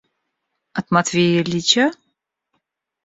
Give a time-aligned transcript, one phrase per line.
[0.77, 1.85] От Матвея Ильича?